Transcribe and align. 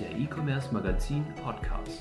der 0.00 0.10
E-Commerce 0.10 0.72
Magazin 0.72 1.24
Podcast. 1.36 2.00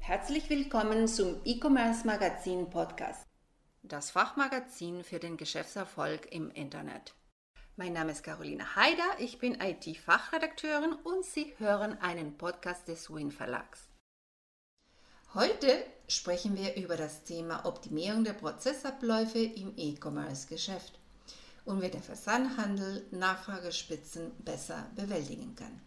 Herzlich 0.00 0.50
willkommen 0.50 1.06
zum 1.06 1.40
E-Commerce 1.44 2.04
Magazin 2.04 2.68
Podcast, 2.68 3.28
das 3.84 4.10
Fachmagazin 4.10 5.04
für 5.04 5.20
den 5.20 5.36
Geschäftserfolg 5.36 6.32
im 6.32 6.50
Internet. 6.50 7.14
Mein 7.76 7.92
Name 7.92 8.10
ist 8.10 8.24
Caroline 8.24 8.74
Haider, 8.74 9.20
ich 9.20 9.38
bin 9.38 9.60
IT-Fachredakteurin 9.60 10.94
und 11.04 11.24
Sie 11.24 11.54
hören 11.58 11.96
einen 12.00 12.36
Podcast 12.38 12.88
des 12.88 13.08
Win 13.08 13.30
Verlags. 13.30 13.88
Heute 15.32 15.84
sprechen 16.08 16.56
wir 16.56 16.74
über 16.74 16.96
das 16.96 17.22
Thema 17.22 17.66
Optimierung 17.66 18.24
der 18.24 18.32
Prozessabläufe 18.32 19.38
im 19.38 19.74
E-Commerce-Geschäft 19.76 20.99
und 21.70 21.80
wie 21.80 21.88
der 21.88 22.02
Versandhandel 22.02 23.06
Nachfragespitzen 23.12 24.32
besser 24.40 24.90
bewältigen 24.96 25.54
kann. 25.54 25.80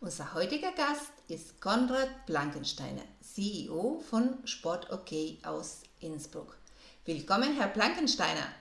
Unser 0.00 0.34
heutiger 0.34 0.72
Gast 0.72 1.12
ist 1.28 1.60
Konrad 1.60 2.26
Blankensteiner, 2.26 3.02
CEO 3.20 4.00
von 4.00 4.46
Sport 4.46 4.90
OK 4.90 5.12
aus 5.44 5.82
Innsbruck. 6.00 6.58
Willkommen, 7.04 7.54
Herr 7.56 7.68
Blankensteiner. 7.68 8.52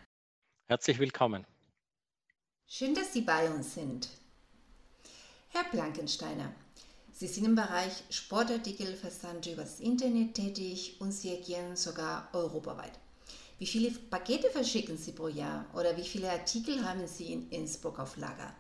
Herzlich 0.68 1.00
willkommen. 1.00 1.46
Schön, 2.68 2.94
dass 2.94 3.14
Sie 3.14 3.22
bei 3.22 3.50
uns 3.50 3.74
sind. 3.74 4.10
Herr 5.50 5.64
Blankensteiner, 5.72 6.54
Sie 7.12 7.28
sind 7.28 7.46
im 7.46 7.56
Bereich 7.56 8.04
Sportartikelversand 8.12 9.48
übers 9.48 9.80
Internet 9.80 10.36
tätig 10.36 10.98
und 11.00 11.12
Sie 11.12 11.36
agieren 11.36 11.76
sogar 11.76 12.30
europaweit. 12.34 13.00
Wie 13.60 13.66
viele 13.66 13.92
Pakete 13.92 14.50
verschicken 14.52 14.98
Sie 14.98 15.14
pro 15.14 15.28
Jahr 15.28 15.66
oder 15.74 15.98
wie 15.98 16.04
viele 16.04 16.30
Artikel 16.30 16.86
haben 16.86 17.08
Sie 17.08 17.34
in 17.34 17.50
Innsbruck 17.50 18.00
auf 18.00 18.16
Lager? 18.18 18.54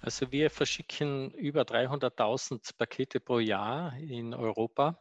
Also 0.00 0.30
wir 0.32 0.50
verschicken 0.50 1.30
über 1.32 1.62
300.000 1.62 2.76
Pakete 2.76 3.20
pro 3.20 3.38
Jahr 3.38 3.96
in 3.98 4.34
Europa 4.34 4.98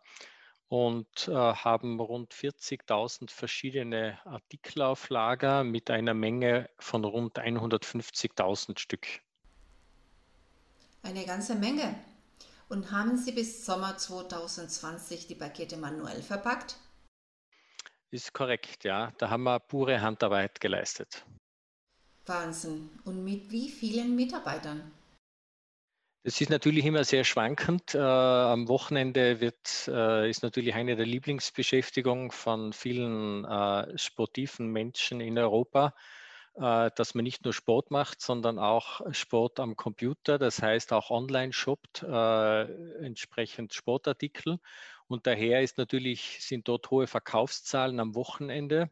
und 0.67 1.27
äh, 1.27 1.31
haben 1.33 1.99
rund 1.99 2.33
40.000 2.33 3.29
verschiedene 3.29 4.17
Artikel 4.25 4.81
auf 4.81 5.09
Lager 5.09 5.63
mit 5.63 5.89
einer 5.89 6.13
Menge 6.13 6.69
von 6.79 7.05
rund 7.05 7.37
150.000 7.37 8.79
Stück. 8.79 9.05
Eine 11.03 11.25
ganze 11.25 11.55
Menge. 11.55 11.95
Und 12.69 12.91
haben 12.91 13.17
Sie 13.17 13.33
bis 13.33 13.65
Sommer 13.65 13.97
2020 13.97 15.27
die 15.27 15.35
Pakete 15.35 15.77
manuell 15.77 16.21
verpackt? 16.21 16.77
Ist 18.13 18.31
korrekt, 18.31 18.83
ja. 18.83 19.11
Da 19.17 19.31
haben 19.31 19.41
wir 19.41 19.59
pure 19.59 19.99
Handarbeit 19.99 20.59
geleistet. 20.59 21.25
Wahnsinn. 22.27 22.91
Und 23.05 23.23
mit 23.23 23.49
wie 23.49 23.69
vielen 23.69 24.15
Mitarbeitern? 24.15 24.91
Das 26.23 26.39
ist 26.39 26.51
natürlich 26.51 26.85
immer 26.85 27.05
sehr 27.05 27.23
schwankend. 27.23 27.95
Äh, 27.95 27.97
am 27.97 28.67
Wochenende 28.67 29.41
wird, 29.41 29.87
äh, 29.87 30.29
ist 30.29 30.43
natürlich 30.43 30.75
eine 30.75 30.95
der 30.95 31.07
Lieblingsbeschäftigungen 31.07 32.29
von 32.29 32.71
vielen 32.71 33.45
äh, 33.45 33.97
sportiven 33.97 34.67
Menschen 34.67 35.19
in 35.19 35.39
Europa, 35.39 35.95
äh, 36.53 36.91
dass 36.95 37.15
man 37.15 37.23
nicht 37.23 37.43
nur 37.43 37.53
Sport 37.53 37.89
macht, 37.89 38.21
sondern 38.21 38.59
auch 38.59 39.01
Sport 39.11 39.59
am 39.59 39.75
Computer, 39.75 40.37
das 40.37 40.61
heißt 40.61 40.93
auch 40.93 41.09
online 41.09 41.51
shoppt, 41.51 42.03
äh, 42.03 42.61
entsprechend 43.03 43.73
Sportartikel. 43.73 44.59
Und 45.13 45.27
daher 45.27 45.61
ist 45.61 45.77
natürlich, 45.77 46.39
sind 46.41 46.67
dort 46.67 46.89
hohe 46.89 47.05
Verkaufszahlen 47.05 47.99
am 47.99 48.15
Wochenende. 48.15 48.89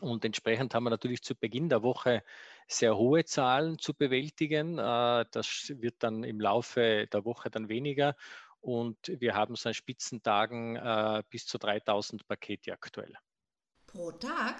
Und 0.00 0.24
entsprechend 0.24 0.76
haben 0.76 0.84
wir 0.84 0.90
natürlich 0.90 1.24
zu 1.24 1.34
Beginn 1.34 1.68
der 1.68 1.82
Woche 1.82 2.22
sehr 2.68 2.96
hohe 2.96 3.24
Zahlen 3.24 3.76
zu 3.76 3.92
bewältigen. 3.92 4.78
Äh, 4.78 5.24
das 5.32 5.72
wird 5.74 6.04
dann 6.04 6.22
im 6.22 6.40
Laufe 6.40 7.08
der 7.12 7.24
Woche 7.24 7.50
dann 7.50 7.68
weniger. 7.68 8.14
Und 8.60 8.96
wir 9.08 9.34
haben 9.34 9.56
so 9.56 9.70
an 9.70 9.74
Spitzentagen 9.74 10.76
äh, 10.76 11.24
bis 11.28 11.46
zu 11.46 11.58
3000 11.58 12.28
Pakete 12.28 12.72
aktuell. 12.72 13.16
Pro 13.88 14.12
Tag? 14.12 14.54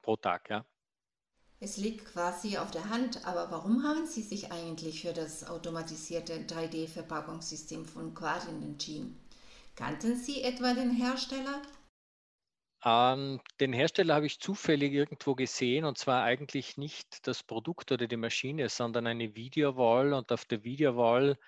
Pro 0.00 0.16
Tag, 0.16 0.48
ja. 0.48 0.64
Es 1.60 1.76
liegt 1.76 2.06
quasi 2.06 2.56
auf 2.56 2.70
der 2.70 2.88
Hand, 2.88 3.26
aber 3.26 3.50
warum 3.50 3.82
haben 3.82 4.06
Sie 4.06 4.22
sich 4.22 4.50
eigentlich 4.50 5.02
für 5.02 5.12
das 5.12 5.46
automatisierte 5.46 6.46
3D-Verpackungssystem 6.46 7.84
von 7.84 8.14
Quadin 8.14 8.62
entschieden? 8.62 9.20
Kannten 9.76 10.16
Sie 10.16 10.42
etwa 10.42 10.72
den 10.72 10.90
Hersteller? 10.90 11.62
Ähm, 12.84 13.40
den 13.60 13.72
Hersteller 13.72 14.14
habe 14.14 14.26
ich 14.26 14.38
zufällig 14.38 14.92
irgendwo 14.92 15.34
gesehen 15.34 15.84
und 15.84 15.98
zwar 15.98 16.22
eigentlich 16.22 16.76
nicht 16.76 17.26
das 17.26 17.42
Produkt 17.42 17.90
oder 17.90 18.06
die 18.06 18.16
Maschine, 18.16 18.68
sondern 18.68 19.06
eine 19.06 19.34
Videowall 19.34 20.12
und 20.12 20.30
auf 20.30 20.44
der 20.44 20.62
Videowall 20.64 21.38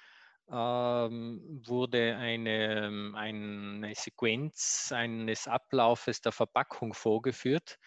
ähm, 0.51 1.63
wurde 1.67 2.17
eine, 2.17 3.13
eine 3.15 3.95
Sequenz 3.95 4.91
eines 4.93 5.47
Ablaufes 5.47 6.21
der 6.21 6.33
Verpackung 6.33 6.95
vorgeführt. 6.95 7.79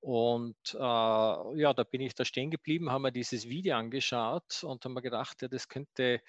Und 0.00 0.56
äh, 0.74 0.78
ja, 0.78 1.72
da 1.74 1.84
bin 1.84 2.00
ich 2.00 2.14
da 2.14 2.24
stehen 2.24 2.50
geblieben, 2.50 2.90
haben 2.90 3.02
mir 3.02 3.12
dieses 3.12 3.48
Video 3.48 3.76
angeschaut 3.76 4.64
und 4.64 4.84
haben 4.84 4.94
mir 4.94 5.02
gedacht, 5.02 5.42
ja, 5.42 5.48
das 5.48 5.68
könnte, 5.68 6.20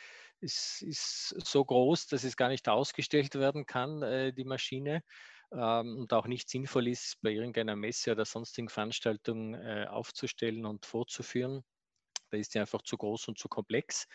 es 0.43 0.81
ist 0.81 1.35
so 1.45 1.63
groß, 1.63 2.07
dass 2.07 2.23
es 2.23 2.37
gar 2.37 2.49
nicht 2.49 2.67
ausgestellt 2.67 3.35
werden 3.35 3.65
kann, 3.65 4.01
äh, 4.03 4.33
die 4.33 4.43
Maschine 4.43 5.03
ähm, 5.51 5.97
und 5.97 6.13
auch 6.13 6.27
nicht 6.27 6.49
sinnvoll 6.49 6.87
ist, 6.87 7.21
bei 7.21 7.31
irgendeiner 7.31 7.75
Messe 7.75 8.11
oder 8.11 8.25
sonstigen 8.25 8.69
Veranstaltung 8.69 9.55
äh, 9.55 9.87
aufzustellen 9.89 10.65
und 10.65 10.85
vorzuführen. 10.85 11.63
Da 12.29 12.37
ist 12.37 12.51
sie 12.51 12.59
einfach 12.59 12.81
zu 12.81 12.97
groß 12.97 13.29
und 13.29 13.37
zu 13.37 13.47
komplex. 13.47 14.07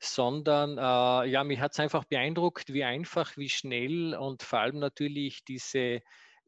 Sondern 0.00 0.78
äh, 0.78 1.30
ja, 1.30 1.44
mich 1.44 1.60
hat 1.60 1.72
es 1.72 1.78
einfach 1.78 2.04
beeindruckt, 2.04 2.72
wie 2.72 2.84
einfach, 2.84 3.36
wie 3.36 3.50
schnell 3.50 4.14
und 4.14 4.42
vor 4.42 4.60
allem 4.60 4.78
natürlich 4.78 5.44
diese 5.44 6.00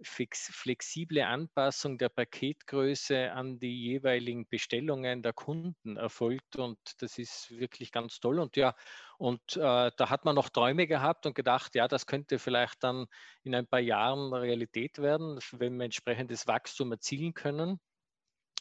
flexible 0.05 1.23
Anpassung 1.23 1.99
der 1.99 2.09
Paketgröße 2.09 3.33
an 3.33 3.59
die 3.59 3.83
jeweiligen 3.83 4.47
Bestellungen 4.49 5.23
der 5.23 5.33
Kunden 5.33 5.97
erfolgt 5.97 6.57
und 6.57 6.79
das 6.99 7.19
ist 7.19 7.51
wirklich 7.51 7.93
ganz 7.93 8.21
toll 8.21 8.39
und 8.39 8.57
ja 8.57 8.75
und 9.19 9.57
äh, 9.57 9.91
da 9.97 10.11
hat 10.11 10.25
man 10.25 10.35
noch 10.35 10.49
Träume 10.49 10.87
gehabt 10.87 11.27
und 11.27 11.35
gedacht, 11.35 11.75
ja, 11.75 11.87
das 11.87 12.07
könnte 12.07 12.39
vielleicht 12.39 12.83
dann 12.83 13.07
in 13.45 13.55
ein 13.55 13.67
paar 13.67 13.81
Jahren 13.81 14.33
Realität 14.33 14.99
werden, 14.99 15.39
wenn 15.53 15.77
wir 15.77 15.85
entsprechendes 15.85 16.47
Wachstum 16.47 16.91
erzielen 16.91 17.33
können. 17.33 17.81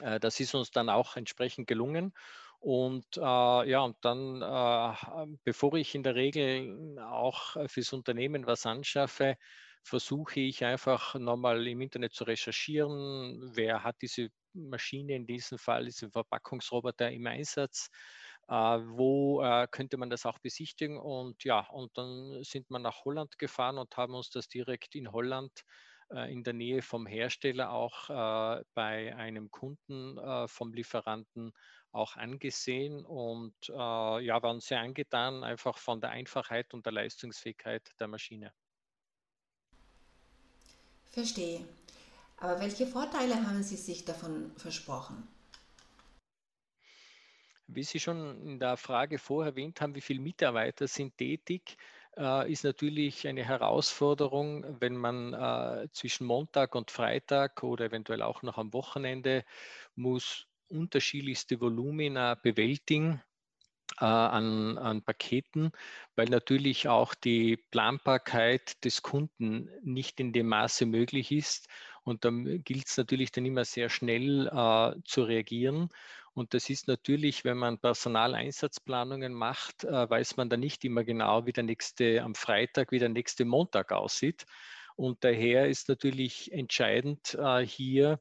Äh, 0.01 0.19
das 0.19 0.39
ist 0.39 0.53
uns 0.53 0.71
dann 0.71 0.89
auch 0.89 1.15
entsprechend 1.15 1.67
gelungen 1.67 2.13
und 2.59 3.17
äh, 3.17 3.19
ja, 3.21 3.81
und 3.81 3.97
dann, 4.01 4.41
äh, 4.43 5.37
bevor 5.43 5.73
ich 5.73 5.95
in 5.95 6.03
der 6.03 6.13
Regel 6.13 6.99
auch 6.99 7.57
fürs 7.67 7.91
Unternehmen 7.91 8.45
was 8.45 8.67
anschaffe, 8.67 9.35
versuche 9.83 10.39
ich 10.41 10.63
einfach 10.63 11.15
nochmal 11.15 11.67
im 11.67 11.81
Internet 11.81 12.13
zu 12.13 12.23
recherchieren, 12.23 13.51
wer 13.55 13.83
hat 13.83 13.97
diese 14.01 14.29
Maschine 14.53 15.15
in 15.15 15.25
diesem 15.27 15.57
Fall, 15.57 15.85
diesen 15.85 16.11
Verpackungsroboter 16.11 17.11
im 17.11 17.25
Einsatz, 17.27 17.89
äh, 18.47 18.53
wo 18.53 19.41
äh, 19.43 19.67
könnte 19.71 19.97
man 19.97 20.09
das 20.09 20.25
auch 20.25 20.39
besichtigen 20.39 20.97
und 20.99 21.43
ja, 21.43 21.61
und 21.69 21.97
dann 21.97 22.43
sind 22.43 22.69
wir 22.69 22.79
nach 22.79 23.05
Holland 23.05 23.37
gefahren 23.39 23.77
und 23.77 23.95
haben 23.97 24.13
uns 24.15 24.29
das 24.29 24.47
direkt 24.47 24.95
in 24.95 25.11
Holland 25.11 25.63
äh, 26.09 26.31
in 26.31 26.43
der 26.43 26.53
Nähe 26.53 26.81
vom 26.81 27.05
Hersteller 27.07 27.71
auch 27.71 28.09
äh, 28.09 28.63
bei 28.73 29.15
einem 29.15 29.49
Kunden 29.51 30.17
äh, 30.17 30.47
vom 30.47 30.73
Lieferanten 30.73 31.53
auch 31.93 32.15
angesehen 32.15 33.05
und 33.05 33.53
ja, 33.67 34.41
waren 34.43 34.61
sehr 34.61 34.79
angetan 34.79 35.43
einfach 35.43 35.77
von 35.77 35.99
der 35.99 36.11
Einfachheit 36.11 36.73
und 36.73 36.85
der 36.85 36.93
Leistungsfähigkeit 36.93 37.91
der 37.99 38.07
Maschine. 38.07 38.53
Verstehe. 41.11 41.67
Aber 42.37 42.59
welche 42.59 42.87
Vorteile 42.87 43.35
haben 43.45 43.61
Sie 43.63 43.75
sich 43.75 44.05
davon 44.05 44.51
versprochen? 44.57 45.27
Wie 47.67 47.83
Sie 47.83 47.99
schon 47.99 48.41
in 48.41 48.59
der 48.59 48.77
Frage 48.77 49.19
vorher 49.19 49.51
erwähnt 49.51 49.79
haben, 49.79 49.95
wie 49.95 50.01
viele 50.01 50.21
Mitarbeiter 50.21 50.87
sind 50.87 51.17
tätig, 51.17 51.77
äh, 52.17 52.51
ist 52.51 52.63
natürlich 52.63 53.27
eine 53.27 53.45
Herausforderung, 53.45 54.81
wenn 54.81 54.95
man 54.95 55.33
äh, 55.33 55.87
zwischen 55.91 56.25
Montag 56.25 56.75
und 56.75 56.91
Freitag 56.91 57.63
oder 57.63 57.85
eventuell 57.85 58.21
auch 58.21 58.41
noch 58.41 58.57
am 58.57 58.73
Wochenende 58.73 59.45
muss 59.95 60.47
unterschiedlichste 60.69 61.59
Volumina 61.59 62.35
bewältigen 62.35 63.21
an, 63.97 64.77
an 64.77 65.01
Paketen, 65.03 65.71
weil 66.15 66.27
natürlich 66.27 66.87
auch 66.87 67.13
die 67.13 67.57
Planbarkeit 67.57 68.83
des 68.83 69.01
Kunden 69.01 69.69
nicht 69.83 70.19
in 70.19 70.33
dem 70.33 70.47
Maße 70.47 70.85
möglich 70.85 71.31
ist. 71.31 71.67
Und 72.03 72.25
dann 72.25 72.63
gilt 72.63 72.87
es 72.87 72.97
natürlich 72.97 73.31
dann 73.31 73.45
immer 73.45 73.65
sehr 73.65 73.89
schnell 73.89 74.47
äh, 74.47 74.99
zu 75.05 75.23
reagieren. 75.23 75.89
Und 76.33 76.53
das 76.53 76.69
ist 76.69 76.87
natürlich, 76.87 77.43
wenn 77.43 77.57
man 77.57 77.79
Personaleinsatzplanungen 77.79 79.33
macht, 79.33 79.83
äh, 79.83 80.09
weiß 80.09 80.37
man 80.37 80.49
dann 80.49 80.61
nicht 80.61 80.83
immer 80.85 81.03
genau, 81.03 81.45
wie 81.45 81.51
der 81.51 81.63
nächste 81.63 82.23
am 82.23 82.35
Freitag, 82.35 82.91
wie 82.91 82.99
der 82.99 83.09
nächste 83.09 83.45
Montag 83.45 83.91
aussieht. 83.91 84.45
Und 84.95 85.23
daher 85.23 85.67
ist 85.67 85.89
natürlich 85.89 86.51
entscheidend 86.51 87.35
äh, 87.35 87.65
hier, 87.65 88.19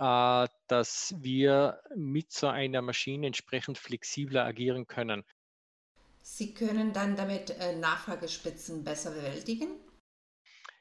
äh, 0.00 0.48
dass 0.66 1.14
wir 1.18 1.82
mit 1.94 2.32
so 2.32 2.48
einer 2.48 2.80
Maschine 2.80 3.26
entsprechend 3.26 3.76
flexibler 3.76 4.46
agieren 4.46 4.86
können. 4.86 5.24
Sie 6.22 6.54
können 6.54 6.94
dann 6.94 7.16
damit 7.16 7.50
äh, 7.50 7.76
Nachfragespitzen 7.76 8.82
besser 8.82 9.10
bewältigen? 9.10 9.68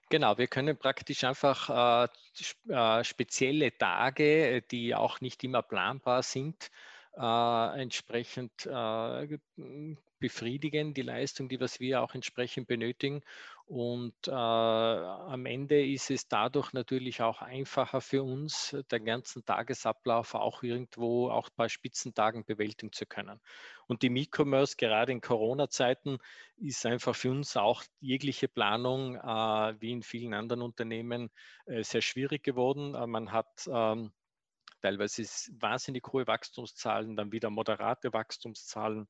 Genau, 0.10 0.38
wir 0.38 0.48
können 0.48 0.77
praktisch 0.77 1.24
einfach 1.25 2.07
äh, 2.07 2.74
äh, 2.74 3.04
spezielle 3.04 3.77
Tage, 3.77 4.62
die 4.63 4.95
auch 4.95 5.19
nicht 5.19 5.44
immer 5.44 5.63
planbar 5.63 6.24
sind, 6.24 6.71
äh, 7.18 7.81
entsprechend 7.81 8.66
befriedigen, 10.19 10.94
die 10.94 11.01
Leistung, 11.01 11.50
die 11.50 11.60
was 11.60 11.80
wir 11.80 12.01
auch 12.01 12.13
entsprechend 12.13 12.68
benötigen. 12.68 13.21
Und 13.66 14.27
äh, 14.27 14.31
am 14.31 15.45
Ende 15.45 15.86
ist 15.86 16.10
es 16.10 16.27
dadurch 16.27 16.74
natürlich 16.74 17.21
auch 17.21 17.42
einfacher 17.42 18.01
für 18.01 18.24
uns, 18.24 18.75
den 18.92 19.06
ganzen 19.06 19.45
Tagesablauf 19.45 20.33
auch 20.33 20.63
irgendwo, 20.63 21.30
auch 21.30 21.50
bei 21.51 21.69
Spitzentagen 21.69 22.44
bewältigen 22.45 22.92
zu 22.92 23.06
können. 23.06 23.39
Und 23.88 24.04
im 24.04 24.16
E-Commerce, 24.16 24.75
gerade 24.75 25.12
in 25.12 25.21
Corona-Zeiten, 25.21 26.18
ist 26.57 26.86
einfach 26.86 27.16
für 27.16 27.31
uns 27.31 27.57
auch 27.57 27.83
jegliche 28.00 28.48
Planung, 28.48 29.16
äh, 29.16 29.75
wie 29.80 29.92
in 29.92 30.01
vielen 30.01 30.33
anderen 30.33 30.63
Unternehmen, 30.63 31.30
äh, 31.66 31.83
sehr 31.83 32.01
schwierig 32.01 32.44
geworden. 32.44 32.95
Äh, 32.95 33.07
man 33.07 33.31
hat 33.31 33.68
ähm, 33.71 34.12
teilweise 34.81 35.24
wahnsinnig 35.60 36.07
hohe 36.12 36.27
Wachstumszahlen, 36.27 37.16
dann 37.16 37.31
wieder 37.31 37.50
moderate 37.50 38.13
Wachstumszahlen. 38.13 39.07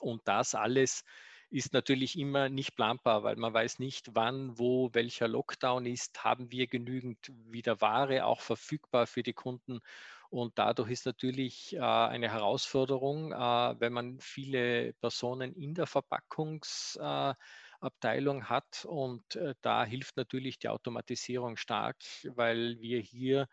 Und 0.00 0.22
das 0.24 0.54
alles 0.54 1.04
ist 1.50 1.72
natürlich 1.72 2.18
immer 2.18 2.48
nicht 2.48 2.74
planbar, 2.74 3.22
weil 3.22 3.36
man 3.36 3.54
weiß 3.54 3.78
nicht, 3.78 4.10
wann, 4.14 4.58
wo, 4.58 4.90
welcher 4.92 5.28
Lockdown 5.28 5.86
ist. 5.86 6.24
Haben 6.24 6.50
wir 6.50 6.66
genügend 6.66 7.18
wieder 7.50 7.80
Ware 7.80 8.24
auch 8.24 8.40
verfügbar 8.40 9.06
für 9.06 9.22
die 9.22 9.32
Kunden? 9.32 9.80
Und 10.28 10.58
dadurch 10.58 10.90
ist 10.90 11.06
natürlich 11.06 11.76
äh, 11.76 11.80
eine 11.80 12.28
Herausforderung, 12.30 13.32
äh, 13.32 13.80
wenn 13.80 13.92
man 13.92 14.18
viele 14.20 14.92
Personen 14.94 15.54
in 15.54 15.74
der 15.74 15.86
Verpackungsabteilung 15.86 18.40
äh, 18.40 18.44
hat. 18.44 18.84
Und 18.84 19.36
äh, 19.36 19.54
da 19.62 19.84
hilft 19.84 20.16
natürlich 20.16 20.58
die 20.58 20.68
Automatisierung 20.68 21.56
stark, 21.56 21.96
weil 22.24 22.80
wir 22.80 22.98
hier 23.00 23.46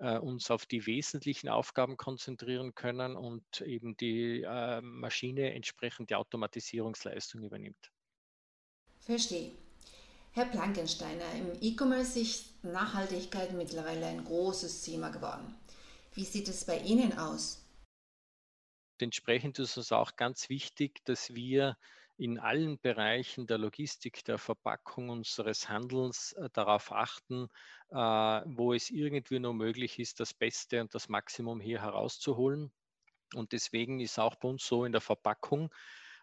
äh, 0.00 0.18
uns 0.18 0.50
auf 0.50 0.66
die 0.66 0.86
wesentlichen 0.86 1.48
Aufgaben 1.48 1.96
konzentrieren 1.96 2.74
können 2.74 3.16
und 3.16 3.60
eben 3.60 3.96
die 3.96 4.42
äh, 4.42 4.80
Maschine 4.80 5.54
entsprechend 5.54 6.10
die 6.10 6.14
Automatisierungsleistung 6.14 7.42
übernimmt. 7.42 7.92
Verstehe. 9.00 9.52
Herr 10.32 10.46
Plankensteiner, 10.46 11.24
im 11.34 11.52
E-Commerce 11.60 12.18
ist 12.18 12.64
Nachhaltigkeit 12.64 13.52
mittlerweile 13.52 14.06
ein 14.06 14.24
großes 14.24 14.82
Thema 14.82 15.10
geworden. 15.10 15.54
Wie 16.14 16.24
sieht 16.24 16.48
es 16.48 16.64
bei 16.64 16.78
Ihnen 16.78 17.18
aus? 17.18 17.64
Entsprechend 18.98 19.58
ist 19.58 19.76
es 19.76 19.92
auch 19.92 20.16
ganz 20.16 20.48
wichtig, 20.48 21.04
dass 21.04 21.34
wir 21.34 21.76
in 22.20 22.38
allen 22.38 22.78
Bereichen 22.78 23.46
der 23.46 23.56
Logistik, 23.56 24.22
der 24.26 24.36
Verpackung 24.36 25.08
unseres 25.08 25.70
Handels 25.70 26.34
äh, 26.34 26.50
darauf 26.52 26.92
achten, 26.92 27.48
äh, 27.88 27.96
wo 27.96 28.74
es 28.74 28.90
irgendwie 28.90 29.38
nur 29.38 29.54
möglich 29.54 29.98
ist, 29.98 30.20
das 30.20 30.34
Beste 30.34 30.82
und 30.82 30.94
das 30.94 31.08
Maximum 31.08 31.60
hier 31.60 31.80
herauszuholen. 31.80 32.70
Und 33.34 33.52
deswegen 33.52 34.00
ist 34.00 34.18
auch 34.18 34.34
bei 34.34 34.48
uns 34.48 34.66
so 34.66 34.84
in 34.84 34.92
der 34.92 35.00
Verpackung, 35.00 35.72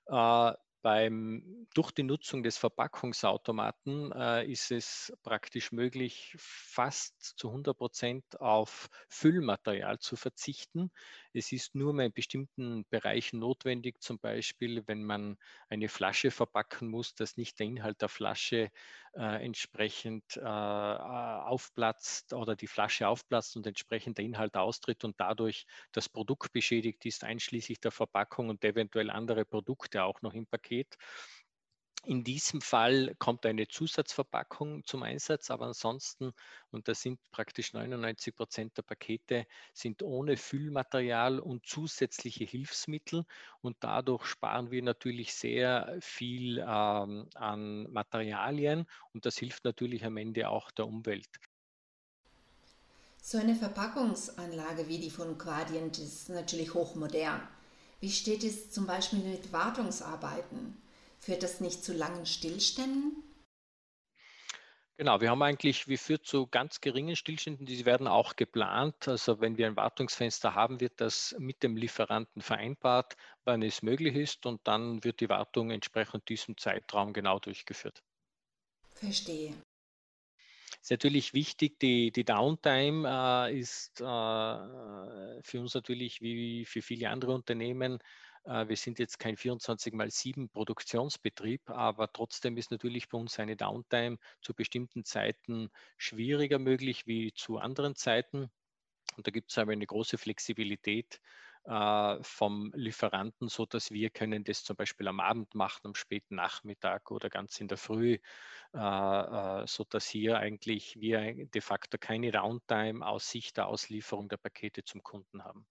äh, 0.05 0.53
beim, 0.81 1.67
durch 1.73 1.91
die 1.91 2.03
Nutzung 2.03 2.43
des 2.43 2.57
Verpackungsautomaten 2.57 4.11
äh, 4.11 4.45
ist 4.49 4.71
es 4.71 5.13
praktisch 5.23 5.71
möglich, 5.71 6.35
fast 6.37 7.37
zu 7.37 7.49
100 7.49 7.77
Prozent 7.77 8.39
auf 8.39 8.89
Füllmaterial 9.09 9.99
zu 9.99 10.15
verzichten. 10.15 10.91
Es 11.33 11.51
ist 11.51 11.75
nur 11.75 11.97
in 11.99 12.13
bestimmten 12.13 12.85
Bereichen 12.89 13.39
notwendig, 13.39 14.01
zum 14.01 14.19
Beispiel, 14.19 14.83
wenn 14.87 15.03
man 15.03 15.37
eine 15.69 15.89
Flasche 15.89 16.31
verpacken 16.31 16.89
muss, 16.89 17.15
dass 17.15 17.37
nicht 17.37 17.59
der 17.59 17.67
Inhalt 17.67 18.01
der 18.01 18.09
Flasche 18.09 18.71
äh, 19.17 19.43
entsprechend 19.43 20.37
äh, 20.37 20.41
aufplatzt 20.41 22.33
oder 22.33 22.55
die 22.55 22.67
Flasche 22.67 23.07
aufplatzt 23.07 23.55
und 23.57 23.65
entsprechend 23.67 24.17
der 24.19 24.25
Inhalt 24.25 24.55
austritt 24.55 25.03
und 25.03 25.19
dadurch 25.19 25.65
das 25.91 26.09
Produkt 26.09 26.51
beschädigt 26.53 27.05
ist, 27.05 27.23
einschließlich 27.23 27.79
der 27.79 27.91
Verpackung 27.91 28.49
und 28.49 28.63
eventuell 28.63 29.09
andere 29.09 29.45
Produkte 29.45 30.03
auch 30.03 30.21
noch 30.21 30.33
im 30.33 30.45
Paket. 30.47 30.97
In 32.07 32.23
diesem 32.23 32.61
Fall 32.61 33.13
kommt 33.19 33.45
eine 33.45 33.67
Zusatzverpackung 33.67 34.85
zum 34.85 35.03
Einsatz, 35.03 35.51
aber 35.51 35.65
ansonsten, 35.65 36.31
und 36.71 36.87
das 36.87 37.01
sind 37.01 37.19
praktisch 37.31 37.73
99 37.73 38.33
Prozent 38.33 38.77
der 38.77 38.83
Pakete, 38.83 39.45
sind 39.73 40.01
ohne 40.01 40.37
Füllmaterial 40.37 41.37
und 41.37 41.65
zusätzliche 41.65 42.45
Hilfsmittel 42.45 43.25
und 43.59 43.75
dadurch 43.81 44.23
sparen 44.23 44.71
wir 44.71 44.81
natürlich 44.83 45.33
sehr 45.33 45.97
viel 45.99 46.59
ähm, 46.59 47.27
an 47.35 47.91
Materialien 47.91 48.87
und 49.13 49.25
das 49.25 49.37
hilft 49.37 49.65
natürlich 49.65 50.05
am 50.05 50.15
Ende 50.15 50.47
auch 50.47 50.71
der 50.71 50.87
Umwelt. 50.87 51.27
So 53.21 53.37
eine 53.37 53.53
Verpackungsanlage 53.53 54.87
wie 54.87 54.99
die 54.99 55.11
von 55.11 55.37
Quadient 55.37 55.99
ist 55.99 56.29
natürlich 56.29 56.73
hochmodern. 56.73 57.45
Wie 57.99 58.11
steht 58.11 58.45
es 58.45 58.71
zum 58.71 58.87
Beispiel 58.87 59.19
mit 59.19 59.51
Wartungsarbeiten? 59.51 60.86
Führt 61.27 61.43
das 61.43 61.59
nicht 61.59 61.83
zu 61.83 61.91
langen 61.91 62.25
Stillständen? 62.25 63.21
Genau, 64.95 65.19
wir 65.19 65.29
haben 65.29 65.41
eigentlich, 65.41 65.89
wir 65.89 65.99
führt 65.99 66.25
zu 66.25 66.47
ganz 66.47 66.79
geringen 66.79 67.17
Stillständen, 67.17 67.65
die 67.65 67.83
werden 67.83 68.07
auch 68.07 68.37
geplant. 68.37 69.09
Also 69.09 69.41
wenn 69.41 69.57
wir 69.57 69.67
ein 69.67 69.75
Wartungsfenster 69.75 70.55
haben, 70.55 70.79
wird 70.79 71.01
das 71.01 71.35
mit 71.37 71.63
dem 71.63 71.75
Lieferanten 71.75 72.41
vereinbart, 72.41 73.17
wann 73.43 73.61
es 73.61 73.81
möglich 73.81 74.15
ist 74.15 74.45
und 74.45 74.65
dann 74.65 75.03
wird 75.03 75.19
die 75.19 75.27
Wartung 75.27 75.69
entsprechend 75.69 76.29
diesem 76.29 76.55
Zeitraum 76.55 77.11
genau 77.11 77.39
durchgeführt. 77.39 78.01
Verstehe. 78.93 79.53
Ist 80.81 80.91
natürlich 80.91 81.33
wichtig, 81.33 81.77
die, 81.81 82.13
die 82.13 82.23
Downtime 82.23 83.49
äh, 83.49 83.59
ist 83.59 83.99
äh, 83.99 85.41
für 85.41 85.59
uns 85.59 85.73
natürlich 85.73 86.21
wie 86.21 86.63
für 86.63 86.81
viele 86.81 87.09
andere 87.09 87.33
Unternehmen 87.33 87.99
wir 88.43 88.77
sind 88.77 88.99
jetzt 88.99 89.19
kein 89.19 89.35
24 89.35 89.93
mal 89.93 90.09
7 90.09 90.49
Produktionsbetrieb, 90.49 91.69
aber 91.69 92.11
trotzdem 92.11 92.57
ist 92.57 92.71
natürlich 92.71 93.09
bei 93.09 93.17
uns 93.17 93.39
eine 93.39 93.55
Downtime 93.55 94.17
zu 94.41 94.53
bestimmten 94.53 95.03
Zeiten 95.03 95.69
schwieriger 95.97 96.59
möglich 96.59 97.07
wie 97.07 97.33
zu 97.33 97.57
anderen 97.57 97.95
Zeiten. 97.95 98.49
Und 99.15 99.27
da 99.27 99.31
gibt 99.31 99.51
es 99.51 99.57
aber 99.57 99.71
eine 99.71 99.85
große 99.85 100.17
Flexibilität 100.17 101.19
äh, 101.67 102.23
vom 102.23 102.71
Lieferanten, 102.75 103.49
so 103.49 103.65
dass 103.65 103.91
wir 103.91 104.09
können 104.09 104.43
das 104.43 104.63
zum 104.63 104.77
Beispiel 104.77 105.07
am 105.07 105.19
Abend 105.19 105.53
machen, 105.53 105.87
am 105.87 105.95
späten 105.95 106.35
Nachmittag 106.35 107.11
oder 107.11 107.29
ganz 107.29 107.59
in 107.59 107.67
der 107.67 107.77
Früh, 107.77 108.19
äh, 108.73 108.77
äh, 108.77 109.67
so 109.67 109.83
dass 109.83 110.07
hier 110.07 110.37
eigentlich 110.37 110.95
wir 110.99 111.45
de 111.47 111.61
facto 111.61 111.97
keine 111.97 112.31
Downtime 112.31 113.05
aus 113.05 113.29
Sicht 113.29 113.57
der 113.57 113.67
Auslieferung 113.67 114.29
der 114.29 114.37
Pakete 114.37 114.83
zum 114.85 115.03
Kunden 115.03 115.43
haben. 115.43 115.65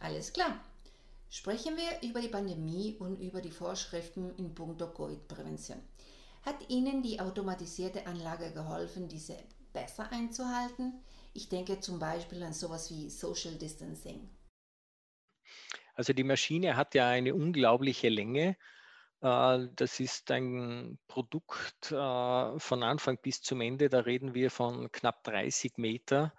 Alles 0.00 0.32
klar. 0.32 0.62
Sprechen 1.34 1.76
wir 1.76 2.08
über 2.08 2.20
die 2.20 2.28
Pandemie 2.28 2.94
und 3.00 3.16
über 3.16 3.40
die 3.40 3.50
Vorschriften 3.50 4.36
in 4.36 4.54
puncto 4.54 4.86
Covid-Prävention. 4.86 5.82
Hat 6.42 6.54
Ihnen 6.68 7.02
die 7.02 7.18
automatisierte 7.18 8.06
Anlage 8.06 8.52
geholfen, 8.52 9.08
diese 9.08 9.36
besser 9.72 10.12
einzuhalten? 10.12 11.02
Ich 11.32 11.48
denke 11.48 11.80
zum 11.80 11.98
Beispiel 11.98 12.40
an 12.44 12.52
sowas 12.52 12.88
wie 12.92 13.10
Social 13.10 13.56
Distancing. 13.56 14.30
Also 15.96 16.12
die 16.12 16.22
Maschine 16.22 16.76
hat 16.76 16.94
ja 16.94 17.08
eine 17.08 17.34
unglaubliche 17.34 18.10
Länge. 18.10 18.56
Äh, 19.20 19.66
das 19.74 19.98
ist 19.98 20.30
ein 20.30 21.00
Produkt 21.08 21.90
äh, 21.90 22.58
von 22.60 22.84
Anfang 22.84 23.18
bis 23.20 23.42
zum 23.42 23.60
Ende. 23.60 23.88
Da 23.88 23.98
reden 23.98 24.34
wir 24.34 24.52
von 24.52 24.92
knapp 24.92 25.24
30 25.24 25.78
Meter 25.78 26.32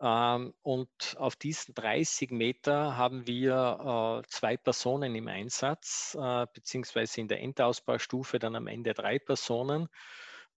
und 0.00 1.16
auf 1.16 1.34
diesen 1.34 1.74
30 1.74 2.30
Meter 2.30 2.96
haben 2.96 3.26
wir 3.26 4.22
äh, 4.24 4.28
zwei 4.28 4.56
Personen 4.56 5.14
im 5.16 5.26
Einsatz, 5.26 6.16
äh, 6.20 6.46
beziehungsweise 6.54 7.20
in 7.20 7.26
der 7.26 7.40
Endausbaustufe 7.40 8.38
dann 8.38 8.54
am 8.54 8.68
Ende 8.68 8.94
drei 8.94 9.18
Personen. 9.18 9.88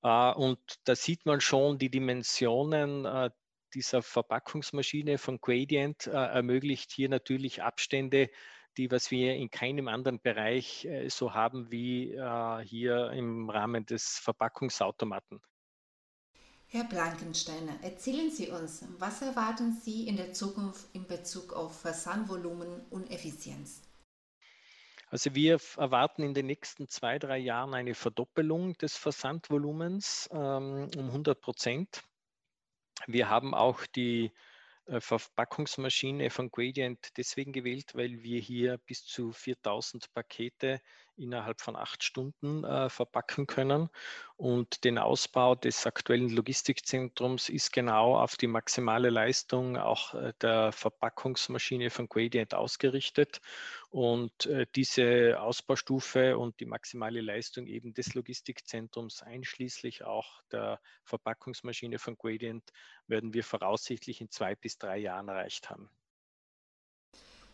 Äh, 0.03 0.31
und 0.33 0.59
da 0.83 0.95
sieht 0.95 1.25
man 1.25 1.41
schon 1.41 1.79
die 1.79 1.89
Dimensionen 1.89 3.31
dieser 3.73 4.03
Verpackungsmaschine 4.03 5.17
von 5.17 5.39
Gradient 5.39 6.05
ermöglicht 6.07 6.91
hier 6.91 7.07
natürlich 7.07 7.63
Abstände, 7.63 8.29
die 8.77 8.91
was 8.91 9.11
wir 9.11 9.35
in 9.35 9.49
keinem 9.49 9.87
anderen 9.87 10.21
Bereich 10.21 10.85
so 11.07 11.33
haben 11.33 11.71
wie 11.71 12.09
hier 12.65 13.11
im 13.11 13.49
Rahmen 13.49 13.85
des 13.85 14.19
Verpackungsautomaten. 14.19 15.41
Herr 16.73 16.85
Blankensteiner, 16.85 17.83
erzählen 17.83 18.31
Sie 18.31 18.47
uns, 18.47 18.85
was 18.97 19.21
erwarten 19.21 19.73
Sie 19.73 20.07
in 20.07 20.15
der 20.15 20.31
Zukunft 20.31 20.85
in 20.93 21.05
Bezug 21.05 21.51
auf 21.51 21.81
Versandvolumen 21.81 22.85
und 22.89 23.11
Effizienz? 23.11 23.81
Also 25.07 25.35
wir 25.35 25.59
erwarten 25.75 26.23
in 26.23 26.33
den 26.33 26.45
nächsten 26.45 26.87
zwei, 26.87 27.19
drei 27.19 27.39
Jahren 27.39 27.73
eine 27.73 27.93
Verdoppelung 27.93 28.77
des 28.77 28.95
Versandvolumens 28.95 30.29
ähm, 30.31 30.89
um 30.95 31.07
100 31.07 31.41
Prozent. 31.41 32.03
Wir 33.05 33.29
haben 33.29 33.53
auch 33.53 33.85
die 33.87 34.31
äh, 34.85 35.01
Verpackungsmaschine 35.01 36.29
von 36.29 36.49
Gradient 36.51 37.17
deswegen 37.17 37.51
gewählt, 37.51 37.95
weil 37.95 38.23
wir 38.23 38.39
hier 38.39 38.77
bis 38.77 39.03
zu 39.03 39.33
4000 39.33 40.13
Pakete 40.13 40.79
innerhalb 41.17 41.61
von 41.61 41.75
acht 41.75 42.03
Stunden 42.03 42.63
äh, 42.63 42.89
verpacken 42.89 43.47
können. 43.47 43.89
Und 44.37 44.83
den 44.83 44.97
Ausbau 44.97 45.55
des 45.55 45.85
aktuellen 45.85 46.29
Logistikzentrums 46.29 47.49
ist 47.49 47.71
genau 47.71 48.17
auf 48.17 48.37
die 48.37 48.47
maximale 48.47 49.09
Leistung 49.09 49.77
auch 49.77 50.13
äh, 50.13 50.33
der 50.41 50.71
Verpackungsmaschine 50.71 51.89
von 51.89 52.07
Gradient 52.09 52.53
ausgerichtet. 52.53 53.41
Und 53.89 54.45
äh, 54.45 54.65
diese 54.75 55.39
Ausbaustufe 55.39 56.37
und 56.37 56.59
die 56.59 56.65
maximale 56.65 57.21
Leistung 57.21 57.67
eben 57.67 57.93
des 57.93 58.13
Logistikzentrums 58.13 59.21
einschließlich 59.21 60.03
auch 60.03 60.41
der 60.51 60.79
Verpackungsmaschine 61.03 61.99
von 61.99 62.17
Gradient 62.17 62.71
werden 63.07 63.33
wir 63.33 63.43
voraussichtlich 63.43 64.21
in 64.21 64.31
zwei 64.31 64.55
bis 64.55 64.77
drei 64.77 64.97
Jahren 64.97 65.27
erreicht 65.27 65.69
haben. 65.69 65.89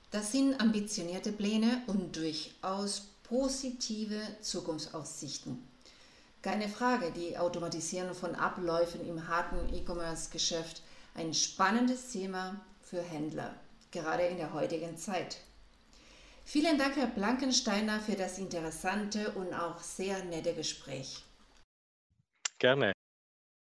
Das 0.10 0.32
sind 0.32 0.60
ambitionierte 0.62 1.34
Pläne 1.34 1.82
und 1.88 2.16
durchaus 2.16 3.17
positive 3.30 4.22
Zukunftsaussichten. 4.42 5.68
Keine 6.42 6.70
Frage, 6.70 7.12
die 7.12 7.38
Automatisierung 7.38 8.14
von 8.14 8.36
Abläufen 8.36 9.08
im 9.08 9.28
harten 9.28 9.74
E-Commerce-Geschäft 9.74 10.82
ein 11.16 11.34
spannendes 11.34 12.12
Thema 12.12 12.62
für 12.82 13.02
Händler, 13.02 13.54
gerade 13.92 14.24
in 14.24 14.38
der 14.38 14.54
heutigen 14.54 14.98
Zeit. 14.98 15.38
Vielen 16.46 16.78
Dank, 16.78 16.96
Herr 16.96 17.08
Blankensteiner, 17.08 18.00
für 18.00 18.16
das 18.16 18.40
interessante 18.40 19.32
und 19.32 19.54
auch 19.54 19.80
sehr 19.80 20.24
nette 20.24 20.54
Gespräch. 20.54 21.24
Gerne. 22.60 22.94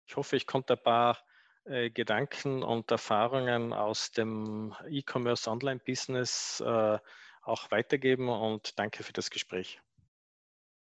Ich 0.06 0.16
hoffe, 0.16 0.36
ich 0.36 0.46
konnte 0.46 0.74
ein 0.74 0.82
paar 0.82 1.18
äh, 1.64 1.90
Gedanken 1.90 2.62
und 2.62 2.90
Erfahrungen 2.90 3.74
aus 3.74 4.12
dem 4.12 4.74
E-Commerce 4.88 5.50
Online-Business 5.50 6.60
äh, 6.64 6.98
auch 7.42 7.70
weitergeben 7.70 8.28
und 8.28 8.78
danke 8.78 9.02
für 9.02 9.12
das 9.12 9.30
Gespräch. 9.30 9.80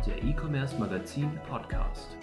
Der 0.06 0.24
E-Commerce 0.24 0.78
Magazin 0.78 1.32
Podcast. 1.50 2.18